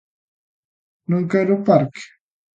[1.09, 2.03] ¿Non quere o parque?